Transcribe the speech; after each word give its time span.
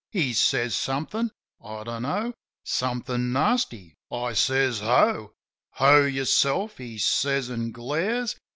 He 0.09 0.33
says 0.33 0.73
somethin'— 0.73 1.29
I 1.63 1.83
dunno— 1.83 2.33
Somethin' 2.63 3.31
nasty. 3.33 3.93
I 4.11 4.33
says, 4.33 4.79
"Ho!" 4.79 5.33
"Ho, 5.73 6.05
yourself!" 6.05 6.77
he 6.79 6.97
says, 6.97 7.51
an' 7.51 7.71
glares. 7.71 8.35